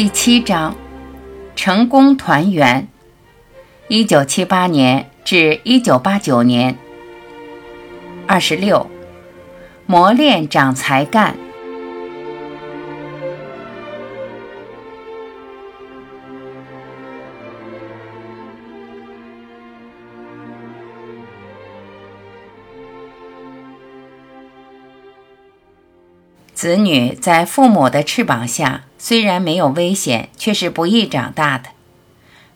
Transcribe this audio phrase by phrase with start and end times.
[0.00, 0.74] 第七章，
[1.54, 2.88] 成功团圆。
[3.86, 6.78] 一九七八年至一九八九年。
[8.26, 8.90] 二十六，
[9.84, 11.36] 磨练长才干。
[26.60, 31.70] 子女在父母的翅膀下，虽然没有危险，却是不易长大的。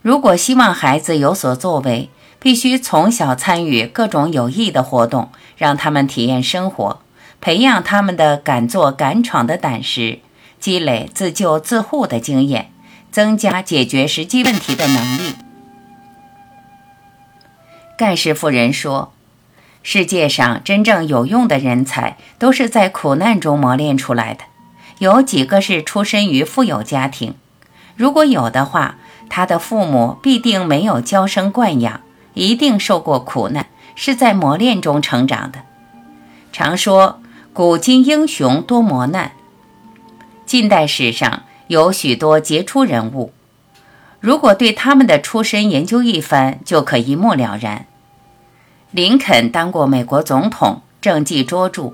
[0.03, 6.99] 如果希望孩子有所作为，必须从小参与各种有益的活动，让他们体验生活，
[7.41, 10.19] 培养他们的敢做敢闯的胆识，
[10.59, 12.69] 积累自救自护的经验，
[13.09, 15.33] 增加解决实际问题的能力。
[17.97, 19.14] 盖世夫人说。
[19.87, 24.43] 世界上真正有用的人才，都是在苦难中磨练出来的。
[24.97, 27.35] 有几个是出身于富有家庭？
[27.95, 28.95] 如果有的话，
[29.29, 32.01] 他的父母必定没有娇生惯养，
[32.33, 35.59] 一定受过苦难，是在磨练中成长的。
[36.51, 37.21] 常说
[37.53, 39.33] 古今英雄多磨难，
[40.47, 43.31] 近代史上有许多杰出人物，
[44.19, 47.85] 如果对他们的出身研究一番，就可一目了然。
[48.95, 51.91] 林肯当过美国总统，政绩卓著。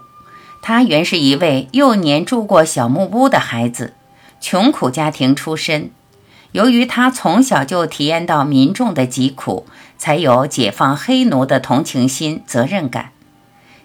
[0.61, 3.95] 他原是一位幼年住过小木屋的孩子，
[4.39, 5.89] 穷苦家庭出身。
[6.52, 9.66] 由于他从小就体验到民众的疾苦，
[9.97, 13.09] 才有解放黑奴的同情心、责任感。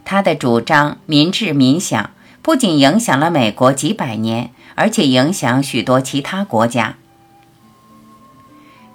[0.04, 2.10] 他的主张民治民享，
[2.42, 6.96] 不仅影响了美国几百年，而且影响许多其他国家。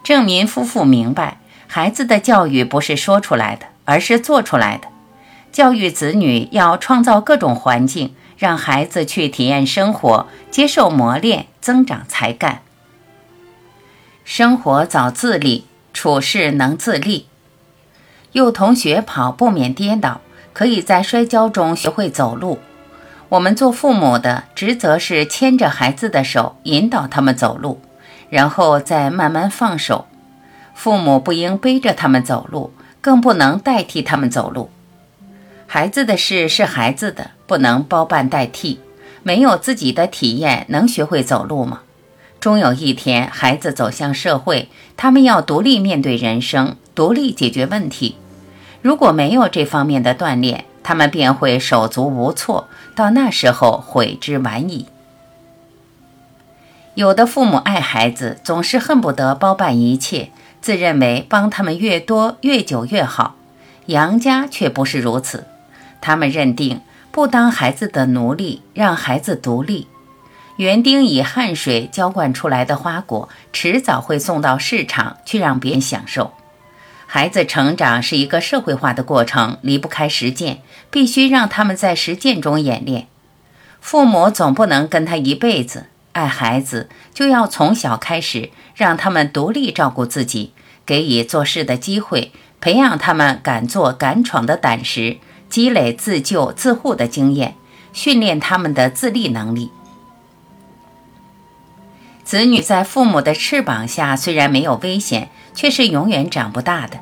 [0.03, 3.66] 郑民夫妇明白，孩子的教育不是说出来的。
[3.92, 4.88] 而是做出来的。
[5.52, 12.62] 教育子女要创造各种环境，让孩子去体验生活，接受磨练，增长才干。
[14.24, 17.28] 生活早自立，处事能自立。
[18.31, 20.22] 幼童学跑不免跌倒，
[20.53, 22.59] 可以在摔跤中学会走路。
[23.28, 27.81] 我们做父母的职责是牵着孩子的手，引导他们走路，
[28.29, 30.08] 然后再慢慢放手。
[30.73, 32.72] 父母不应背着他们走路。
[33.01, 34.69] 更不能代替他们走路。
[35.67, 38.79] 孩子的事是孩子的，不能包办代替。
[39.23, 41.81] 没有自己的体验，能学会走路吗？
[42.40, 48.16] 终有一天，孩子走向社会，他们要独立面对人生，独立解决问题。
[48.81, 54.88] 如果没有这方面的锻炼，他们便会手足无措，到那时候悔之晚矣。
[56.95, 60.31] 有的父母爱孩子，总是恨不得包办一切。
[60.61, 63.35] 自认为帮他们越多越久越好，
[63.88, 65.47] 杨家却不是如此。
[65.99, 69.88] 他们认定不当孩子的奴隶，让孩子独立。
[70.57, 76.33] 园丁以汗水浇灌出来的花果，迟早会送到市场去让别人享受。
[77.07, 83.07] 孩子成长是一个社会化的过程，离不开实践，必须让他们在实践中演练。
[83.79, 85.88] 父母总不能跟他一辈子。
[86.13, 90.54] 爱孩子就要从小开始，让他们独立照顾自己，
[90.86, 95.18] 给予做事的机会，培养他们敢做敢闯的胆识，
[95.50, 97.56] 积累自救自护的经验，
[97.94, 99.72] 训练他们的自立能力。
[102.24, 107.00] 子女在父母的翅膀下虽然没有危险，却是永远长不大的。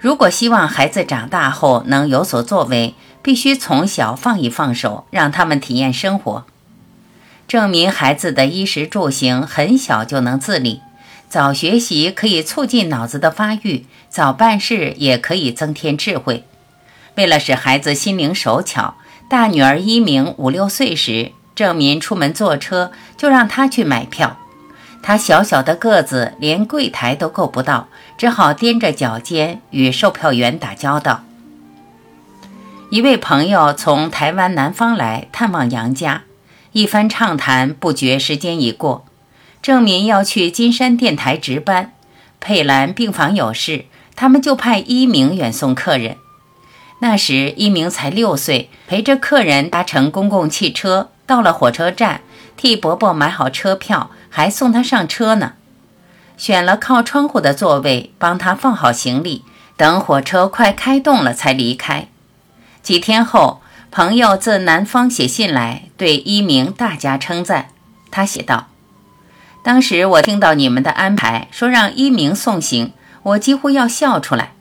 [0.00, 6.44] 如果希望孩子长大后能有所作为，必须从小放一放手，让他们体验生活。
[7.46, 10.80] 证明孩子的衣食住行很小就能自理，
[11.28, 16.44] 早学习可以促进脑子的发育，早办事也可以增添智慧。
[17.16, 18.94] 为了使孩子心灵手巧，
[19.28, 24.38] 大女儿一鸣五六岁时，郑民出门坐车就让她去买票。
[25.02, 27.88] 她小小的个子连柜台都够不到，
[28.18, 31.24] 只好踮着脚尖与售票员打交道。
[32.90, 36.22] 一位朋友从台湾南方来探望杨家。
[36.72, 39.05] 一番畅谈不觉，时间已过。
[39.66, 41.92] 郑民要去金山电台值班，
[42.38, 46.18] 佩兰病房有事，他们就派一鸣远送客人。
[47.00, 52.20] 那时一鸣才六岁，陪着客人搭乘公共汽车，到了火车站，
[52.56, 55.54] 替伯伯买好车票，还送他上车呢。
[56.36, 59.42] 选了靠窗户的座位，帮他放好行李，
[59.76, 62.06] 等火车快开动了才离开。
[62.84, 63.60] 几天后。
[63.90, 67.70] 朋友自南方写信来，对一鸣大加称赞。
[68.10, 68.68] 他写道
[69.66, 72.92] ：“当时我听到你们的安排，说让一鸣送行，
[73.24, 74.52] 我几乎要笑出来。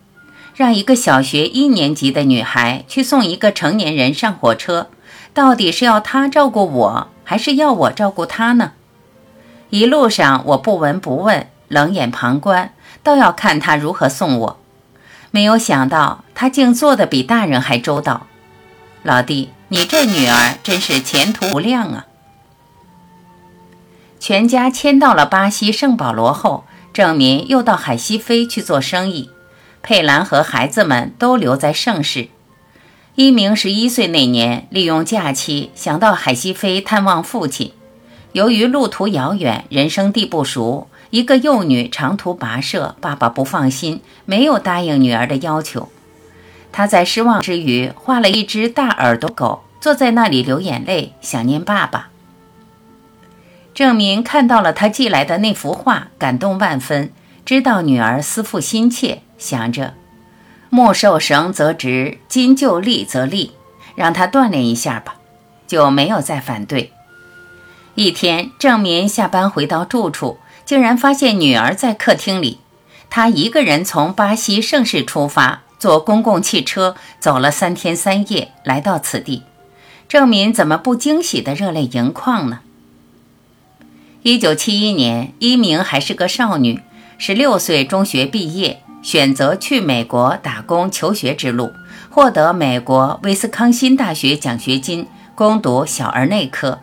[0.56, 4.88] 让一个小学一年级的女孩去送一个成年人上火车，
[5.32, 8.72] 到底是要她照顾我，还是要我照顾她呢？”
[9.70, 12.72] 一路上我不闻不问，冷眼旁观，
[13.04, 14.60] 倒要看他如何送我。
[15.30, 18.26] 没有想到他竟做得比大人还周到。
[19.04, 22.08] 老弟，你这女儿真是前途无量啊！
[24.28, 29.30] 全家迁到了巴西圣保罗后，郑民又到海西菲去做生意。
[29.84, 32.30] 佩兰和孩子们都留在盛世。
[33.14, 37.72] 一鸣十一岁那年，利用假期想到海西菲探望父亲。
[38.32, 45.90] 由于路途遥远，人生地不熟，一个幼女长途跋涉，爸爸不放心，没有答应女儿的要求。
[46.72, 52.10] 他在失望之余，画了一只大耳朵狗，坐在那里流眼泪，想念爸爸。
[53.76, 57.12] 郑民看到了他寄来的那幅画，感动万分，
[57.46, 59.22] 知道女儿思父心切。
[59.38, 59.94] 想着，
[60.70, 63.52] 木受绳则直，金就立则立，
[63.96, 65.18] 让他锻炼一下吧，
[65.68, 66.94] 就没有再反对。
[67.96, 72.60] 一天，郑民下班回到住处，竟然发现女儿在客厅里。
[73.10, 79.44] 他一个人从巴西盛世出发，坐公共汽车走了三天三夜，来到此地。
[80.08, 82.62] 郑民怎么不惊喜的热泪盈眶呢？
[84.28, 86.82] 一九七一年，一鸣还是个少女，
[87.20, 88.82] 十六岁中学毕业。
[89.04, 91.72] 选择去美国打工求学之路，
[92.10, 95.06] 获得美国威斯康辛大学奖学金，
[95.36, 96.80] 攻读小儿内科。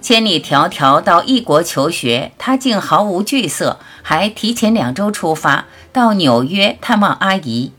[0.00, 7.72] 千里迢迢到异国求学，他竟毫无惧色，还提前两周出发到纽约探望阿姨。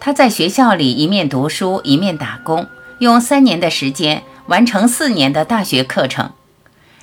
[0.00, 2.66] 他在学校里一面读书一面打工，
[3.00, 6.30] 用三年的时间完成四年的大学课程。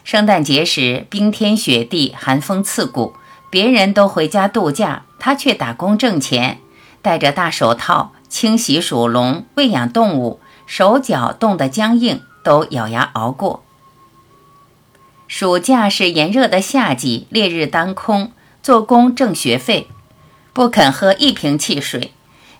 [0.04, 3.13] 圣诞节时，冰天雪地，寒风刺骨，
[3.50, 5.04] 别人都回家度假。
[5.19, 6.60] 他却打工挣钱，
[7.01, 13.63] 戴着大手套清洗鼠笼、喂养动物，手脚冻得僵硬，都咬牙熬过。
[15.28, 18.31] 暑假是炎热的夏季，烈日当空，
[18.63, 19.88] 做工挣学费，
[20.54, 22.13] 不肯喝一瓶汽水。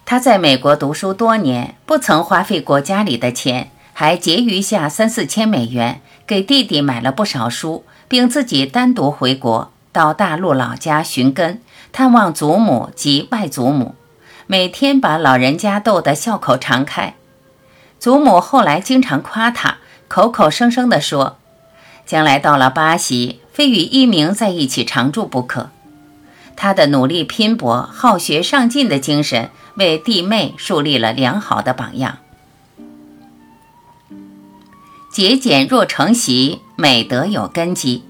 [0.06, 11.60] 他在美国读书多年，不曾花费过家里的钱，还结余下三四千美元，给弟弟买了不少书，并自己单独回国，到大陆老家寻根。
[11.92, 13.96] 探望祖母及外祖母，
[14.46, 17.16] 每天把老人家逗得笑口常开。
[17.98, 21.38] 祖母后来经常夸他，口口声声地说
[22.06, 25.72] ：“将来到了巴西，非与一鸣在一起常住不可。”
[26.56, 32.20] 他的努力拼搏、好学上进的精神，为弟妹树立了良好的榜样。
[35.12, 38.04] 节俭若成习，美德有根基。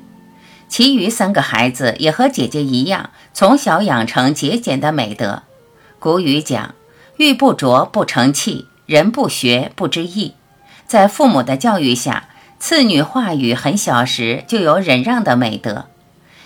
[0.67, 5.43] 其余三个孩子也和姐姐一样，从小养成节俭的美德。
[5.97, 6.75] 古语讲
[7.15, 10.33] ：“玉不琢不成器，人不学不知义。”
[10.85, 12.27] 在父母的教育下，
[12.59, 15.85] 次女话语很小时就有忍让的美德。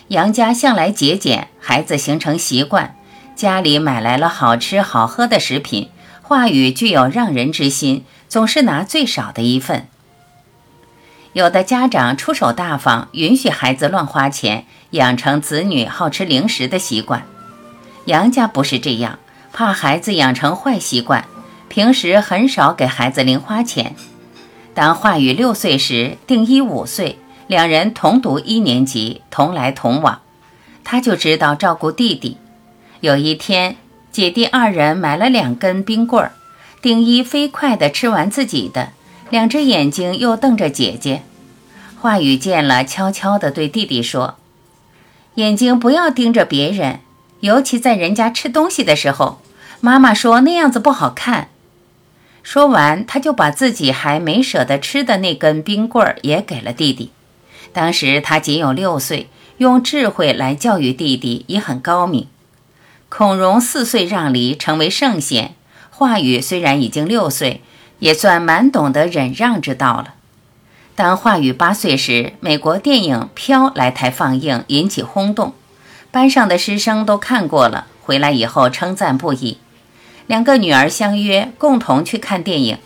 [0.10, 2.96] 杨家向来节俭，孩子形成习惯，
[3.36, 5.90] 家里买来了好吃好喝的食品，
[6.22, 9.88] 话语具有让人之心，总是拿最少的一份。
[11.34, 17.26] 有的家长出手大方，允许孩子乱花钱，养成子女好吃零食的习惯。
[18.06, 19.18] 杨家不是这样，
[19.52, 21.26] 怕孩子养成坏习惯，
[21.70, 23.96] 平时很少给孩子零花钱。
[24.75, 30.22] 当华宇六岁时，定一五岁，两人同读一年级，同来同往，
[30.84, 32.38] 他就知道照顾弟弟。
[33.00, 33.78] 有一天，
[34.12, 36.34] 姐弟二人买了两根冰棍儿，
[36.80, 38.90] 丁一飞快地吃完自己的。
[39.34, 41.24] 两只眼睛又瞪着姐姐，
[42.00, 44.36] 话语见了，悄悄地对弟弟说
[45.34, 47.00] ：“眼睛不要盯着别人，
[47.40, 49.42] 尤其在人家吃东西的时候。
[49.82, 51.48] 妈妈说那样子不好看。”
[52.44, 57.10] 说完，他就把自己还没舍得吃的那根冰棍儿也给了弟弟。
[57.72, 62.28] 当时他仅有六岁，用智慧来教育弟弟也很高明。
[63.10, 65.56] 孔融四岁让梨，成为圣贤。
[65.90, 67.63] 话语虽然已经六岁。
[68.03, 70.15] 也算蛮懂得忍让之道了。
[70.93, 75.53] 当华语八岁时，美国电影《飘》来台放映，引起轰动，
[76.12, 79.57] 班上的师生都看过了，回来以后称赞不已。
[80.27, 82.77] 两个女儿相约共同去看电影，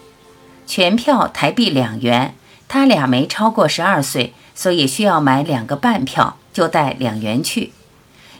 [0.67, 2.35] 全票台币两元。
[2.67, 7.71] 他俩没超过十二岁，所以需要买两个半票，就带两元去。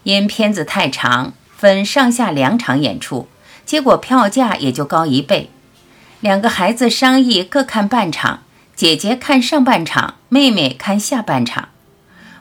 [0.04, 3.28] 因片子太长，分上下两场演出，
[3.66, 5.50] 结果票价也就高一倍。
[6.20, 8.40] 两个孩子商议各看半场，
[8.76, 11.70] 姐姐看上半场，妹妹看下半场。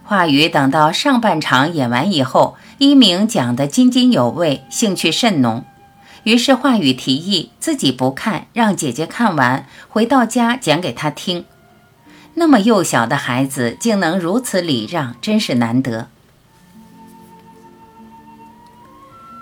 [0.02, 5.64] 话语等到上半场演完以后，一鸣讲得津津有味，兴趣甚浓。
[6.22, 11.44] 于是话语提议自己不看，让姐姐看完，回到家讲给他听。
[12.34, 16.08] 那么幼小的孩子竟能如此礼让，真是难得。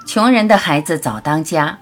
[0.06, 1.78] 穷人的孩子早当家，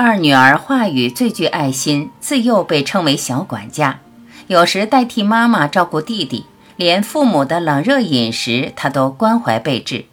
[0.00, 3.98] 二女儿华语最具爱心，自幼被称为小管家，
[4.46, 10.04] 有时代替妈妈照顾弟弟，连父母的冷热饮食她都关怀备至。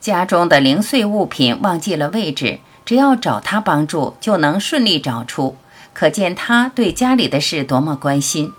[0.00, 5.58] 家中的零碎物品忘记了位置，只要找她帮助，就能顺利找出，
[5.92, 8.54] 可见她对家里的事多么关心。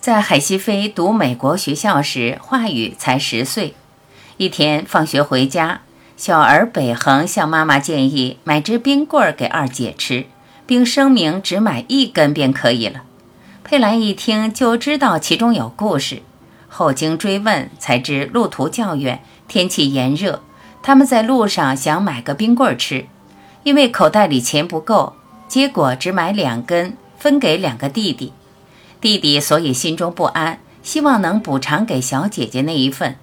[0.00, 3.74] 在海西飞读美国学校时，华语才十岁。
[4.36, 5.80] 一天放学回家。
[6.24, 10.26] 小儿北恒向妈妈建议买支冰棍儿给二姐吃，
[10.64, 13.02] 并声明只买一根便可以了。
[13.64, 16.22] 佩兰一听就知道其中有故事，
[16.68, 20.44] 后经追问才知路途较远，天气炎热，
[20.80, 23.06] 他们在路上想买个冰棍儿吃，
[23.64, 25.16] 因为口袋里钱不够，
[25.48, 28.32] 结果只买两根，分给两个弟弟。
[29.00, 33.16] 弟弟所以心中不安，希望能补偿给小姐姐那一份。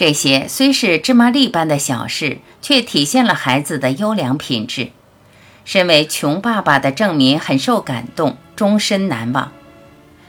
[0.00, 4.92] 这些虽是芝麻粒般的小事，却体现了孩子的优良品质。
[5.66, 9.52] 身为穷爸爸的郑民很受感动，终身难忘。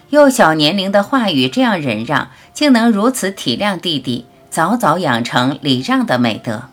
[0.09, 6.63] 幼小年龄的话语这样忍让，竟能如此体谅弟弟，早早养成礼让的美德。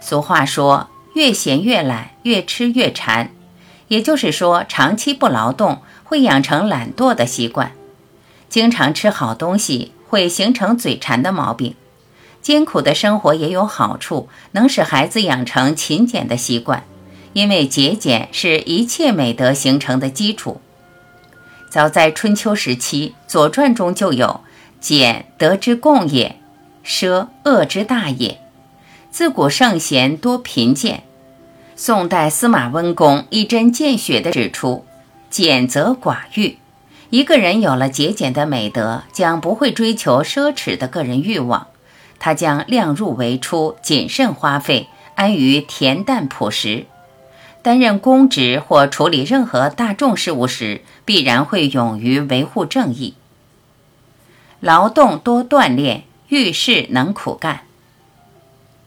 [0.00, 3.30] 俗话说：“越闲越懒，越吃越馋。”
[3.88, 7.72] 也就是说，长期不劳动会养成懒惰的习惯，
[8.48, 11.74] 经常吃好东西会形成嘴馋的毛病。
[12.42, 16.84] 艰苦的生活也有好处，能使孩子养成勤俭的习惯，
[17.32, 20.60] 因为节俭是一切美德形成的基础。
[21.68, 24.40] 早在春秋时期，《左传》中就有
[24.80, 26.36] “俭，德之共也；
[26.84, 28.40] 奢，恶之大也。”
[29.12, 31.04] 自古圣贤多贫贱。
[31.76, 34.84] 宋代司马温公一针见血地指出
[35.30, 36.58] ：“俭则寡欲。”
[37.10, 41.66] 一个人有了节俭的美德，将不会追求奢侈的个人欲望。
[42.20, 46.86] 他将量入为出，谨慎花费，安于恬淡朴实。
[47.62, 53.14] 担任公职或处理任何大众事务时，必然会勇于维护正义。
[54.60, 57.62] 劳动多锻炼，遇事能苦干。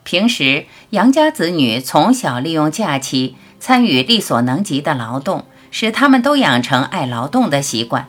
[0.03, 8.07] 平时，杨家子女从小利用假期参与力所能及的劳动，使他们都养成爱劳动的习惯，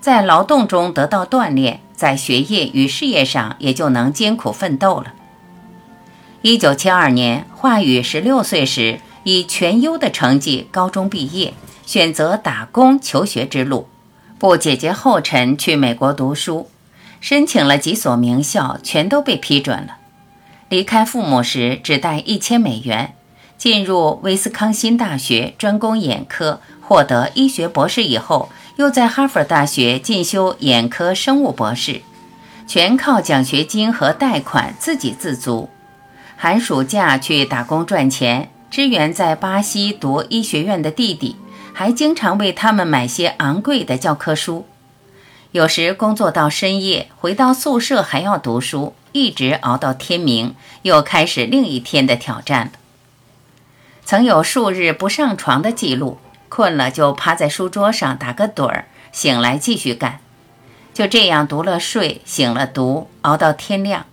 [0.00, 1.80] 在劳动中得到锻炼。
[1.96, 5.14] 在学业与事业上，也就能艰苦奋斗了。
[6.42, 11.54] 一九七二年，华宇十六岁时，以全优的成绩高中毕业，
[11.86, 13.88] 选择打工求学之路，
[14.38, 16.68] 步姐姐后尘去美国读书，
[17.22, 19.96] 申请了几所名校，全都被批准了。
[20.68, 23.14] 离开父母时，只带一千美元，
[23.56, 28.50] 进入威斯康辛大学专攻眼科，获得医学博士以后。
[28.76, 32.02] 又在哈佛大学进修眼科生物博士，
[32.66, 35.70] 全靠奖学金和贷款自给自足。
[36.36, 41.36] 寒暑假去打工赚钱，支援在巴西读医学院的弟弟，
[41.72, 44.66] 还经常为他们买些昂贵的教科书。
[45.52, 52.72] 有时工作到深夜，回到宿舍还要读书，一直熬到天明，又开始另一天的挑战。
[54.04, 56.18] 曾有数日不上床的记录。
[56.56, 60.20] 困了就趴在书桌上打个盹儿，醒来继续干，
[60.94, 64.06] 就这样读了睡，醒了读，熬到天亮。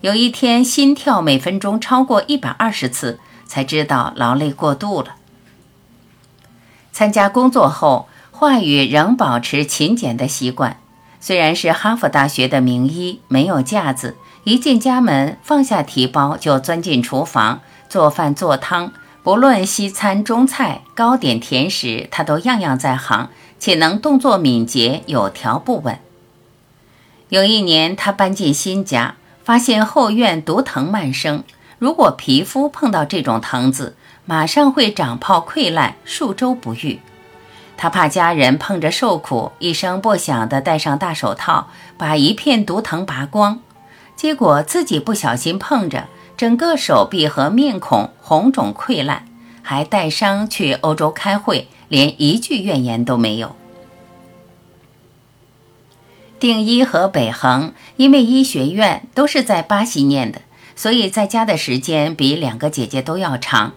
[0.00, 5.14] 有一天心跳每分钟超过一百二十次，才知道劳累过度了。
[6.90, 10.78] 参加工作后，话语仍保持勤俭的习惯。
[11.20, 18.92] 虽然是哈佛大学的名医，没有架子，一进家门放下提包就钻进厨房做饭做汤。
[19.22, 25.96] 不论西餐、中菜、糕点、甜食，他都样样在行，且能动作敏捷，有条不紊。
[27.28, 29.14] 有一年，他搬进新家，
[29.44, 31.44] 发现后院毒藤蔓生。
[31.78, 36.98] 如果皮肤碰到这种藤子，马上会长泡溃烂，数周不愈。
[37.76, 43.60] 他怕家人碰着受苦，一声不响地戴上大手套，把一片毒藤拔光，
[44.16, 46.08] 结果自己不小心碰着。
[46.36, 49.26] 整个手臂和面孔红肿溃烂，
[49.62, 53.54] 还带伤去欧洲开会，连一句怨言都没有。
[56.40, 60.40] 定一和北恒因为医学院都是在巴西念的，
[60.74, 63.74] 所以在家的时间比两个姐姐都要长。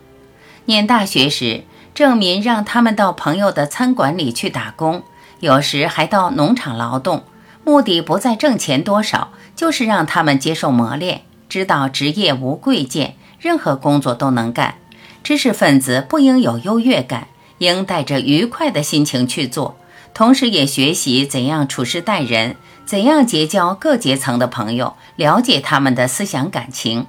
[0.65, 5.03] 念大学时，郑民让他们到朋友的餐馆里去打工，
[5.41, 7.25] 有时还到农场劳动，
[7.63, 11.21] 目的不在挣钱多少，就是让他们接受磨练。
[11.49, 14.75] 知道职业无贵贱，任何工作都能干。
[15.23, 19.77] 知识分子不应有优越感，应带着愉快的心情去做，
[20.13, 27.07] 同时也学习怎样处事待人，怎样结交各阶层的朋友，了解他们的思想感情。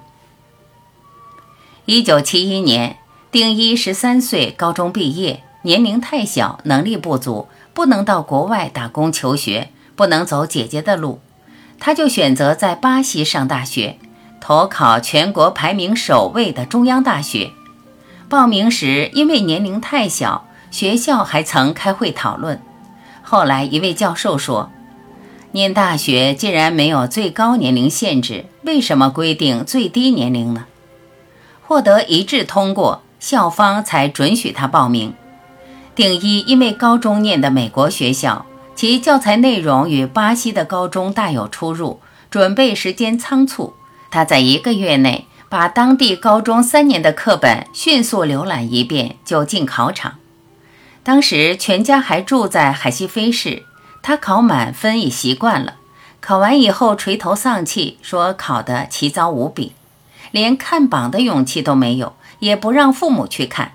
[1.84, 2.96] 一九七一年，
[3.30, 11.20] 丁一十三岁，高中毕业，年龄太小，能力不足，不能到国外打工求学，不能走姐姐的路，
[11.78, 13.98] 他就选择在巴西上大学，
[14.46, 17.50] 投考全国排名首位的中央大学。
[18.28, 22.62] 报名时，因为年龄太小，学校还曾开会讨论。
[23.24, 24.70] 后来，一位教授说
[25.50, 30.66] ：“念大学既然没有最高年龄限制，为什么规定最低年龄呢？”
[31.66, 35.12] 获得一致通过，校方才准许他报名。
[35.96, 41.98] 丁一因为高中念的美国学校，其教材内容与巴西的高中大有出入，
[42.30, 43.74] 准备时间仓促，
[44.16, 50.14] 他在一个月内把当地高中三年的课本迅速浏览一遍，就进考场。
[51.04, 53.64] 当时全家还住在海西飞市，
[54.00, 55.74] 他考满分已习惯了，
[56.18, 59.72] 考完以后垂头丧气，说考得奇糟无比。
[60.30, 63.72] 连看榜的勇气都没有，也不让父母去看。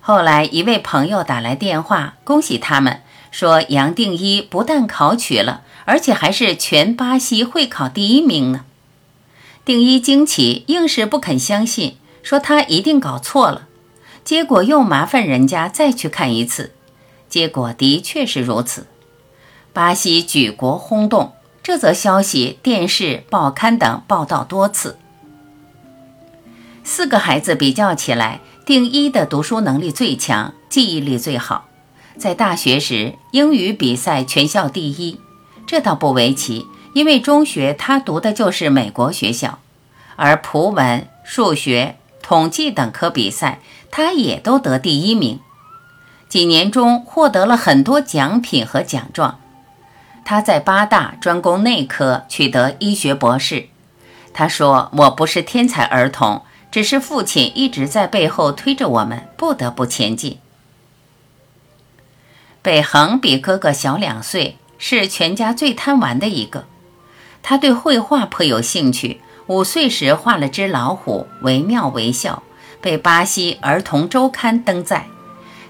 [0.00, 3.00] 后来一位朋友打来电话，恭喜他们，
[3.32, 8.60] 说杨定一不但考取了，而且还是全巴西会考第一名呢。
[9.70, 13.68] 定一惊奇，硬是不肯相信，说他一定搞错了。
[14.24, 16.72] 结果又麻烦人家再去看一次，
[17.28, 18.88] 结果的确是如此。
[19.72, 24.98] 巴西举国轰动，这则消息电视、报刊等报道多次。
[26.82, 31.68] 四个孩子比较起来，定一的读书能力最强，记忆力最好。
[32.18, 35.20] 在大学时，英语比赛全校第一，
[35.64, 39.58] 这倒不为奇，因为中学他读的就是美国学校。
[40.16, 45.40] 而葡文、数学、统计等科比赛，他也都得第一名。
[46.28, 49.40] 几年中获得了很多奖品和奖状。
[50.24, 53.68] 他在八大专攻内科，取得医学博士。
[54.32, 60.38] 他说：“我不是天才儿童。”只是父亲一直在背后推着我们，不得不前进。
[62.62, 66.66] 北恒比哥哥小两岁，是全家最贪玩的一个。
[67.42, 72.42] 他对绘画颇有兴趣，五岁时画了只老虎，惟妙惟肖，
[72.80, 75.06] 被巴西儿童周刊登载。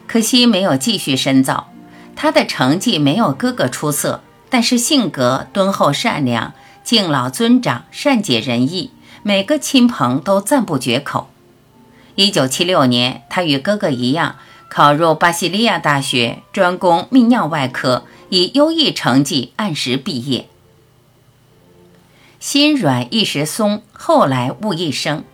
[0.06, 1.68] 可惜没有继续深造。
[2.16, 6.52] 他的成绩没有哥哥出色，但是性格敦厚善良，
[6.84, 8.90] 敬老尊长，善解人意。
[9.22, 11.30] 每个亲朋都赞不绝口。
[12.16, 14.36] 一九七六年，他与哥哥一样
[14.68, 20.48] 考入巴西利亚大学，专攻泌尿外科，以优异成绩按时毕业。
[22.40, 25.24] 心软一时松，后来悟一生。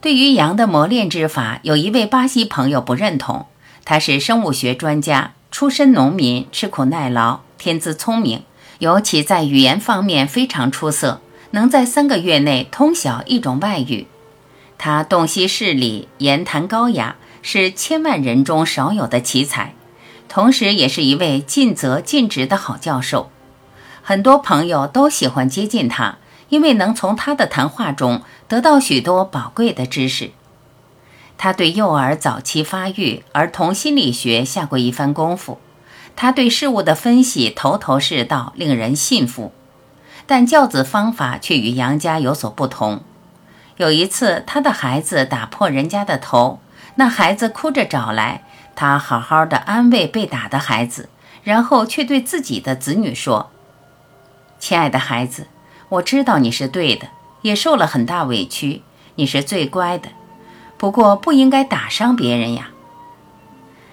[0.00, 3.46] 对于羊的磨练之法，有一位巴西朋友不认同。
[3.84, 8.42] 他是生物学专家，出身农民，吃苦耐劳，天资聪明，
[8.80, 11.20] 尤其在语言方面非常出色。
[11.52, 14.06] 能在三个月内通晓一种外语，
[14.78, 19.74] 他洞悉事理，言谈高雅，是千万人中少有的奇才，
[20.28, 23.30] 同时也是一位尽责尽职的好教授。
[24.02, 30.32] 很多朋友都喜欢接近他，因为能从他的谈话中得到许多宝贵的知识。
[31.38, 35.58] 他对幼儿早期发育、儿童心理学下过一番功夫，
[36.14, 39.52] 他对事物的分析头头是道，令人信服。
[40.26, 43.02] 但教子方法却与杨家有所不同。
[43.78, 46.60] 有一次，他的孩子打破人家的头，
[46.96, 48.44] 那孩子哭着找来，
[48.76, 51.08] 他好好的安慰被打的孩子，
[51.42, 53.50] 然后却对自己的子女说
[54.60, 55.48] ：“亲爱的孩子，
[55.88, 57.08] 我知道你是对的，
[57.42, 58.82] 也受了很大委屈，
[59.14, 60.10] 你是最乖的，
[60.76, 62.70] 不过不应该打伤别人呀。”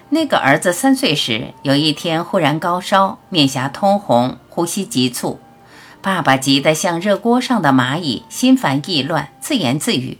[0.09, 5.39] 那个儿子三岁时，有一天忽然高烧，面颊通红，呼吸急促。
[6.01, 10.19] 爸爸急得像热锅上的蚂蚁，心烦意乱，自言自语：“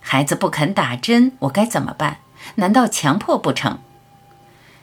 [0.00, 2.18] 孩子不肯打针，我该怎么办？
[2.54, 3.78] 难道强迫不成？”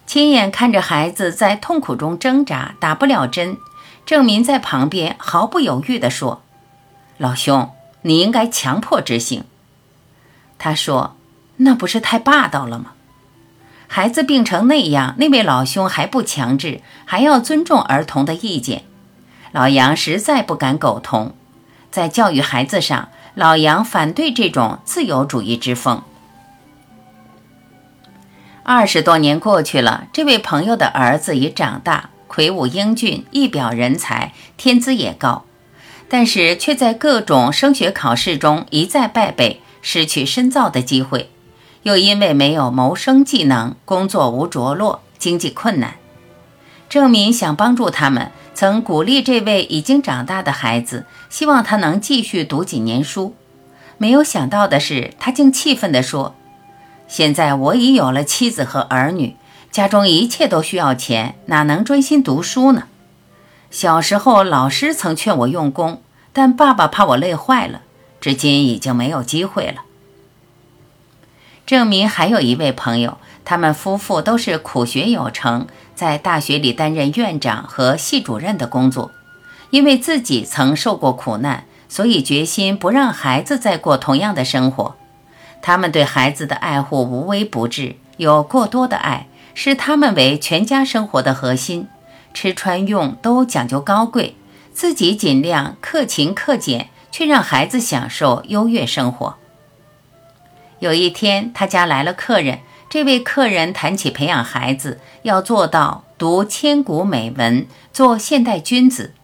[0.05, 3.57] 亲眼看着孩子在痛苦中挣扎，打不了针，
[4.07, 6.41] 郑民在旁边毫不犹豫地说
[7.19, 7.71] ：“老兄，
[8.03, 9.43] 你应该强迫执行。”
[10.57, 11.17] 他说
[11.57, 12.93] ：“那不是太霸道了吗？
[13.89, 18.85] 孩子病成那样，那位老兄还不强制，还要尊重儿童的意见。”
[19.51, 21.35] 老杨实在不敢苟同，
[21.91, 26.01] 在教育孩子上，老杨反对这种自由主义之风。
[28.63, 35.45] 二十多年过去了，这位朋友的儿子已长大，魁梧英俊，一表人才，天资也高，
[36.09, 41.29] 但是却在各种升学考试中一再败北，失去深造的机会，
[41.83, 45.95] 又因为没有谋生技能，工作无着落，经济困难。
[46.89, 53.35] 郑民想帮助他们，曾鼓励这位已经长大的孩子，希望他能继续读几年书。
[53.97, 56.35] 没有想到的是，他竟气愤地说
[57.09, 59.35] ：“现在我已有了妻子和儿女，
[59.71, 62.83] 家中一切都需要钱，哪能专心读书呢？
[63.69, 66.01] 小时候老师曾劝我用功，
[66.33, 67.81] 但爸爸怕我累坏了，
[68.19, 69.83] 至今已经没有机会了。”
[71.67, 75.67] 郑民还有一位朋友，他们夫妇都是苦学有成。
[75.93, 79.11] 在大学里担任院长和系主任的工作，
[79.71, 84.95] 因为自己曾受过苦难，所以决心不让孩子再过同样的生活。
[85.59, 89.27] 他们对孩子的爱护无微不至，有过多的爱，
[89.59, 91.87] 视他们为全家生活的核心，
[92.31, 94.35] 吃穿用都讲究高贵，
[94.71, 99.35] 自己尽量克勤克俭，却让孩子享受优越生活。
[100.77, 102.59] 有一天，他家来了客人。
[102.87, 109.15] 这位客人谈起培养孩子，要做到读千古美文，做现代君子。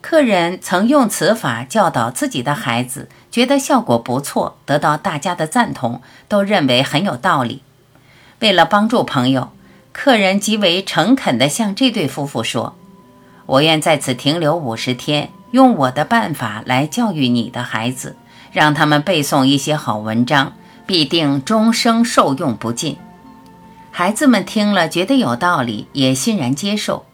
[0.00, 7.64] 客人曾用此法教导自己的孩子，觉得效果不错，得到大家的赞同，都认为很有道理。
[8.38, 9.50] 为了帮助朋友，
[9.94, 12.74] 客人极为诚恳地向这对夫妇说
[13.46, 18.16] ：“我愿在此停留五十天，用我的办法来教育你的孩子，
[18.52, 20.52] 让他们背诵一些好文章。”
[20.86, 22.98] 必定终生受用不尽。
[23.90, 27.06] 孩子们听了，觉得有道理，也欣然接受。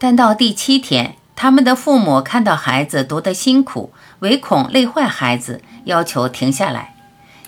[0.00, 6.96] 但到第七天，他们的父母看到孩子读得辛苦，唯恐累坏孩子，要求停下来。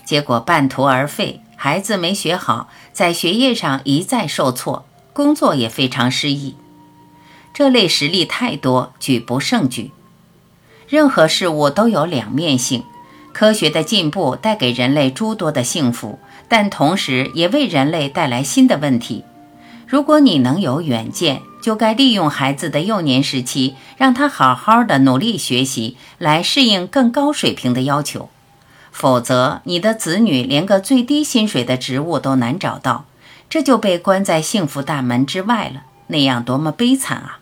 [0.05, 6.55] 结果半途而废，孩子没学好，在学业上一再受挫，工作也非常失意。
[7.53, 9.91] 这类实例太多，举不胜举。
[10.87, 12.85] 任何事物都有两面性。
[13.33, 19.25] 科学的进步带给人类诸多的幸福，但同时也为人类带来新的问题。
[19.85, 28.29] 如果你能有远见，就该利用孩子的幼年时期，让他好好的努力学习，来适应更高水平的要求。
[28.91, 33.05] 否则，你的子女连个最低薪水的职务都难找到，
[33.49, 35.83] 这就被关在幸福大门之外了。
[36.07, 37.39] 那样多么悲惨啊！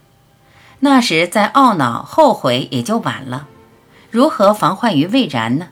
[0.80, 3.48] 那时再懊恼后悔也就晚了。
[4.12, 5.68] 如何防患于未然呢？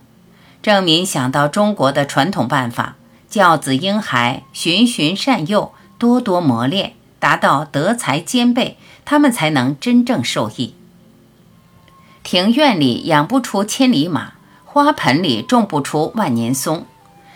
[0.62, 2.96] 郑民想到中国的传统办法，
[3.30, 10.76] 教子婴孩循循善诱，多多磨练，达到德才兼备，他们才能真正受益。
[12.22, 14.34] 庭院里养不出千里马，
[14.74, 16.88] 花盆里种不出万年松。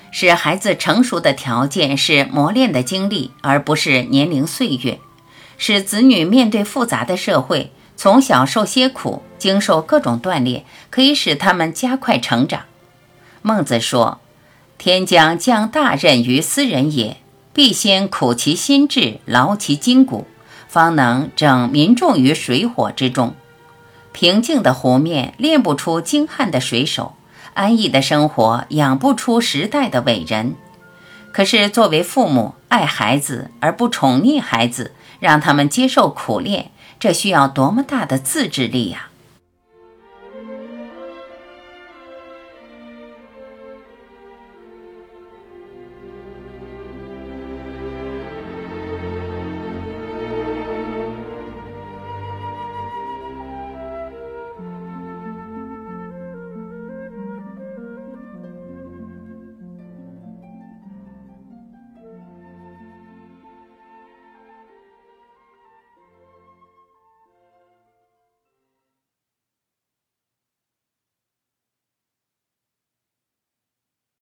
[0.09, 4.99] 使孩子成熟的条件是磨练的经历，而不是年龄岁月。
[5.59, 12.63] 使子女面对复杂的社会，从小受些苦，经受各种锻炼，可以使他们加快成长。
[13.43, 14.19] 孟子说
[14.79, 17.17] ：“天将降大任于斯人也，
[17.53, 20.25] 必先苦其心志，劳其筋骨，
[20.67, 23.35] 方能整民众于水火之中。
[24.11, 27.13] 平静的湖面练不出精悍的水手，
[27.57, 30.53] 安逸的生活养不出时代的伟人。
[31.31, 39.09] 可是作为父母，爱孩子而不宠溺孩子，让他们接受苦练，这需要多么大的自制力呀！”